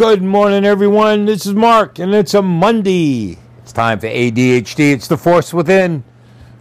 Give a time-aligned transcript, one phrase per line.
[0.00, 1.26] Good morning, everyone.
[1.26, 3.36] This is Mark, and it's a Monday.
[3.58, 4.94] It's time for ADHD.
[4.94, 6.04] It's the force within,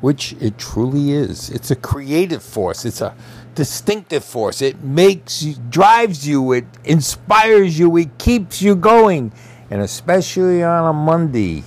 [0.02, 1.50] which it truly is.
[1.50, 2.84] It's a creative force.
[2.84, 3.16] It's a
[3.56, 4.62] distinctive force.
[4.62, 9.32] It makes you, drives you, it inspires you, it keeps you going,
[9.70, 11.64] and especially on a Monday.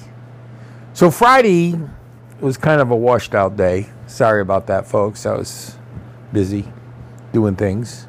[0.93, 1.81] So Friday
[2.39, 3.89] was kind of a washed out day.
[4.09, 5.25] Sorry about that, folks.
[5.25, 5.79] I was
[6.35, 6.71] busy
[7.33, 8.07] doing things.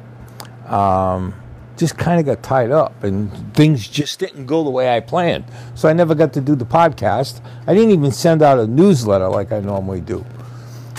[0.66, 1.32] Um,
[1.76, 5.44] just kind of got tied up and things just didn't go the way I planned.
[5.74, 7.40] So I never got to do the podcast.
[7.66, 10.24] I didn't even send out a newsletter like I normally do.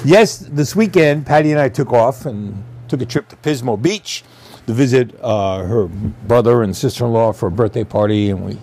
[0.04, 4.24] Yes, this weekend, Patty and I took off and took a trip to Pismo Beach
[4.68, 8.58] to visit uh, her brother and sister in law for a birthday party, and we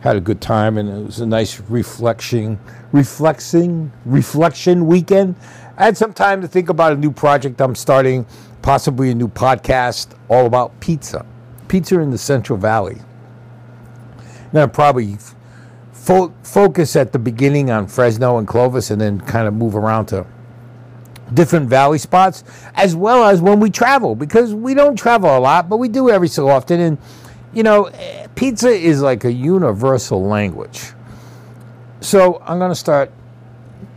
[0.00, 0.76] had a good time.
[0.78, 2.58] And it was a nice reflection,
[2.92, 5.36] reflexing, reflection weekend.
[5.76, 8.26] I had some time to think about a new project I'm starting,
[8.60, 11.24] possibly a new podcast all about pizza,
[11.72, 12.98] pizza in the Central Valley.
[14.52, 15.16] Now, probably
[15.92, 20.06] fo- focus at the beginning on Fresno and Clovis, and then kind of move around
[20.06, 20.26] to
[21.32, 25.70] different valley spots, as well as when we travel, because we don't travel a lot,
[25.70, 26.78] but we do every so often.
[26.78, 26.98] And,
[27.54, 30.92] you know, eh, pizza is like a universal language.
[32.02, 33.10] So I'm going to start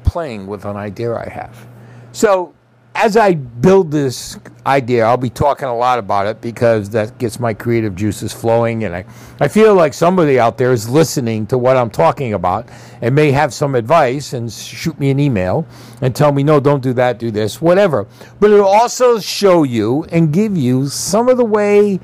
[0.05, 1.67] playing with an idea I have.
[2.13, 2.53] So
[2.95, 7.41] as I build this idea, I'll be talking a lot about it because that gets
[7.41, 8.85] my creative juices flowing.
[8.85, 9.05] And I,
[9.41, 12.69] I feel like somebody out there is listening to what I'm talking about
[13.01, 15.67] and may have some advice and shoot me an email
[16.01, 18.07] and tell me, no, don't do that, do this, whatever.
[18.39, 21.99] But it'll also show you and give you some of the way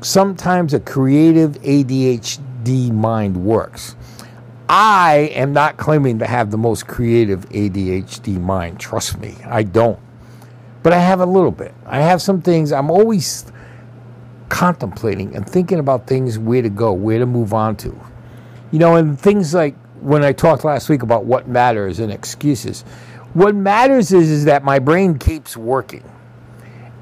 [0.00, 3.94] sometimes a creative ADHD mind works.
[4.74, 8.80] I am not claiming to have the most creative ADHD mind.
[8.80, 10.00] Trust me, I don't.
[10.82, 11.74] But I have a little bit.
[11.84, 13.44] I have some things I'm always
[14.48, 17.94] contemplating and thinking about things where to go, where to move on to.
[18.70, 22.80] You know, and things like when I talked last week about what matters and excuses.
[23.34, 26.10] What matters is, is that my brain keeps working.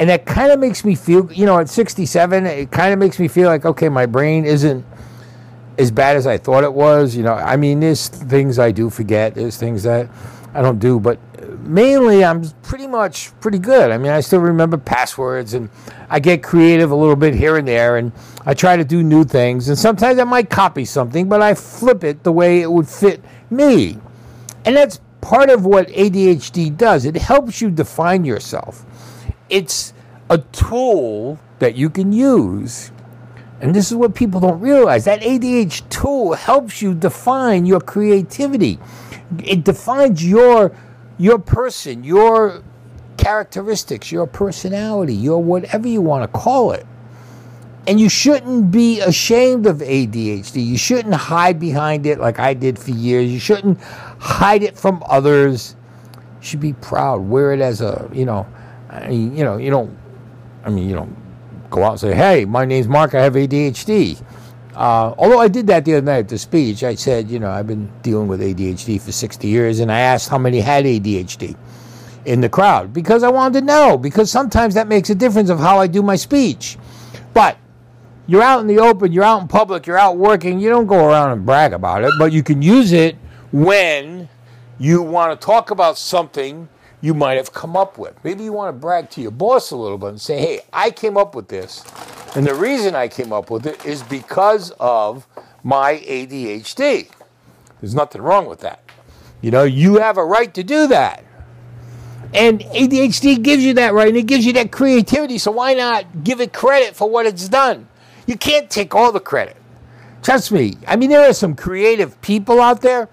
[0.00, 3.20] And that kind of makes me feel, you know, at 67, it kind of makes
[3.20, 4.84] me feel like, okay, my brain isn't
[5.80, 7.16] as bad as I thought it was.
[7.16, 10.08] You know, I mean, there's things I do forget, there's things that
[10.54, 11.18] I don't do, but
[11.60, 13.90] mainly I'm pretty much pretty good.
[13.90, 15.70] I mean, I still remember passwords and
[16.08, 18.12] I get creative a little bit here and there and
[18.44, 19.68] I try to do new things.
[19.68, 23.22] And sometimes I might copy something, but I flip it the way it would fit
[23.50, 23.98] me.
[24.64, 27.04] And that's part of what ADHD does.
[27.04, 28.84] It helps you define yourself.
[29.48, 29.92] It's
[30.28, 32.92] a tool that you can use
[33.60, 35.04] and this is what people don't realize.
[35.04, 38.78] That ADH tool helps you define your creativity.
[39.44, 40.74] It defines your
[41.18, 42.62] your person, your
[43.18, 46.86] characteristics, your personality, your whatever you want to call it.
[47.86, 50.64] And you shouldn't be ashamed of ADHD.
[50.64, 53.30] You shouldn't hide behind it like I did for years.
[53.30, 55.76] You shouldn't hide it from others.
[56.40, 57.22] You should be proud.
[57.22, 58.46] Wear it as a, you know,
[58.88, 59.96] I mean, you know, you don't
[60.64, 61.16] I mean, you don't
[61.70, 64.22] go out and say, hey, my name's Mark, I have ADHD.
[64.74, 67.50] Uh, although I did that the other night at the speech, I said, you know,
[67.50, 71.56] I've been dealing with ADHD for 60 years, and I asked how many had ADHD
[72.24, 75.58] in the crowd because I wanted to know, because sometimes that makes a difference of
[75.58, 76.78] how I do my speech.
[77.34, 77.58] But
[78.26, 81.06] you're out in the open, you're out in public, you're out working, you don't go
[81.06, 83.16] around and brag about it, but you can use it
[83.52, 84.28] when
[84.78, 86.68] you want to talk about something
[87.00, 88.22] you might have come up with.
[88.24, 90.90] Maybe you want to brag to your boss a little bit and say, hey, I
[90.90, 91.84] came up with this.
[92.34, 95.26] And the reason I came up with it is because of
[95.64, 97.10] my ADHD.
[97.80, 98.82] There's nothing wrong with that.
[99.40, 101.24] You know, you have a right to do that.
[102.32, 105.38] And ADHD gives you that right and it gives you that creativity.
[105.38, 107.88] So why not give it credit for what it's done?
[108.26, 109.56] You can't take all the credit.
[110.22, 110.76] Trust me.
[110.86, 113.08] I mean, there are some creative people out there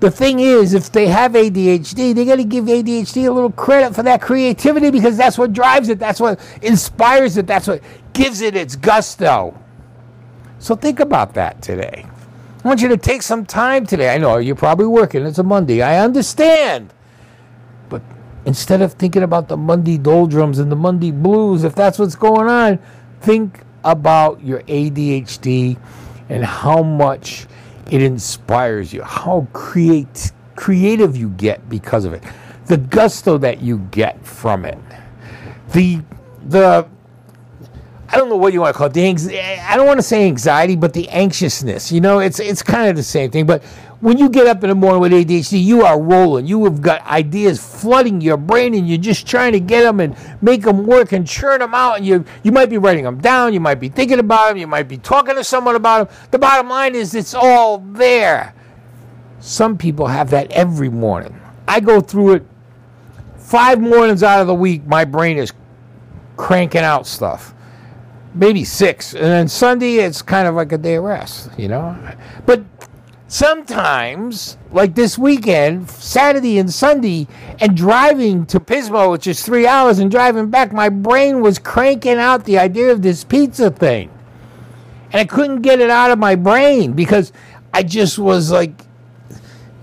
[0.00, 3.94] the thing is, if they have ADHD, they got to give ADHD a little credit
[3.94, 5.98] for that creativity because that's what drives it.
[5.98, 7.46] That's what inspires it.
[7.46, 9.58] That's what gives it its gusto.
[10.58, 12.04] So think about that today.
[12.62, 14.14] I want you to take some time today.
[14.14, 15.24] I know you're probably working.
[15.24, 15.82] It's a Monday.
[15.82, 16.92] I understand.
[17.88, 18.02] But
[18.44, 22.48] instead of thinking about the Monday doldrums and the Monday blues, if that's what's going
[22.48, 22.78] on,
[23.20, 25.78] think about your ADHD
[26.28, 27.46] and how much
[27.90, 32.22] it inspires you, how create, creative you get because of it,
[32.66, 34.78] the gusto that you get from it,
[35.72, 36.00] the,
[36.48, 36.88] the
[38.08, 38.92] I don't know what you want to call it.
[38.92, 39.38] The
[39.70, 41.90] I don't want to say anxiety, but the anxiousness.
[41.90, 43.46] You know, it's it's kind of the same thing.
[43.46, 43.64] But
[44.00, 46.46] when you get up in the morning with ADHD, you are rolling.
[46.46, 50.16] You have got ideas flooding your brain, and you're just trying to get them and
[50.40, 51.98] make them work and churn them out.
[51.98, 53.52] And you you might be writing them down.
[53.52, 54.58] You might be thinking about them.
[54.58, 56.16] You might be talking to someone about them.
[56.30, 58.54] The bottom line is, it's all there.
[59.40, 61.40] Some people have that every morning.
[61.66, 62.46] I go through it
[63.36, 64.86] five mornings out of the week.
[64.86, 65.52] My brain is
[66.36, 67.54] cranking out stuff
[68.36, 69.14] maybe six.
[69.14, 71.96] And then Sunday, it's kind of like a day of rest, you know?
[72.44, 72.62] But
[73.28, 77.26] sometimes, like this weekend, Saturday and Sunday,
[77.60, 82.18] and driving to Pismo, which is three hours, and driving back, my brain was cranking
[82.18, 84.10] out the idea of this pizza thing.
[85.12, 87.32] And I couldn't get it out of my brain because
[87.72, 88.82] I just was like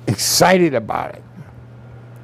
[0.07, 1.23] excited about it.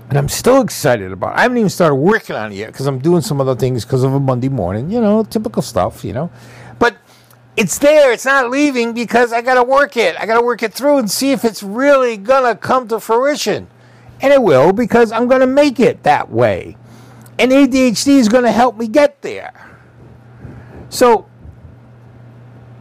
[0.09, 1.39] And I'm still excited about it.
[1.39, 4.03] I haven't even started working on it yet because I'm doing some other things because
[4.03, 6.31] of a Monday morning, you know, typical stuff, you know.
[6.79, 6.97] But
[7.55, 8.11] it's there.
[8.11, 10.15] It's not leaving because I got to work it.
[10.19, 12.17] I got to work it through and see if it's really
[12.53, 13.67] to come to fruition.
[14.21, 16.75] And it will because I'm to make it that way.
[17.37, 19.53] And ADHD is to help me get there.
[20.89, 21.29] So,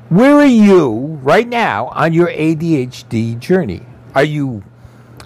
[0.08, 3.82] where are you right now on your ADHD journey?
[4.14, 4.64] Are you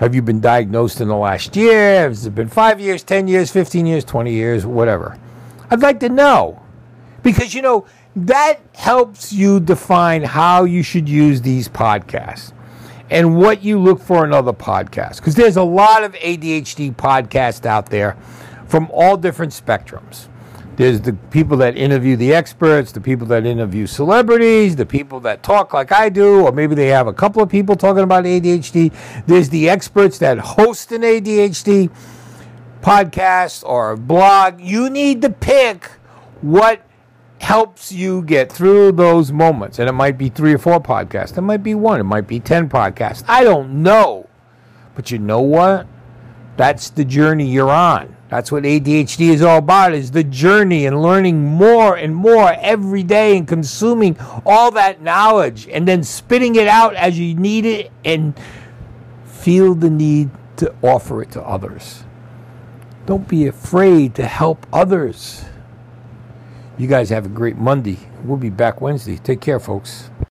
[0.03, 2.09] have you been diagnosed in the last year?
[2.09, 5.17] Has it been five years, 10 years, 15 years, 20 years, whatever?
[5.71, 6.61] I'd like to know.
[7.23, 12.53] Because, you know, that helps you define how you should use these podcasts
[13.11, 15.19] and what you look for in other podcasts.
[15.19, 18.17] Because there's a lot of ADHD podcasts out there
[18.67, 20.27] from all different spectrums.
[20.77, 25.43] There's the people that interview the experts, the people that interview celebrities, the people that
[25.43, 28.93] talk like I do, or maybe they have a couple of people talking about ADHD.
[29.27, 31.91] There's the experts that host an ADHD
[32.81, 34.61] podcast or blog.
[34.61, 35.85] You need to pick
[36.41, 36.83] what
[37.43, 39.79] helps you get through those moments.
[39.79, 42.41] And it might be three or four podcasts, it might be one, it might be
[42.41, 43.25] 10 podcasts.
[43.29, 44.29] I don't know.
[44.95, 45.87] But you know what?
[46.57, 48.17] That's the journey you're on.
[48.33, 53.03] That's what ADHD is all about is the journey and learning more and more every
[53.03, 57.93] day and consuming all that knowledge and then spitting it out as you need it
[58.07, 58.33] and
[59.27, 62.05] feel the need to offer it to others.
[63.05, 65.45] Don't be afraid to help others.
[66.79, 67.99] You guys have a great Monday.
[68.25, 69.19] We'll be back Wednesday.
[69.19, 70.09] Take care, folks.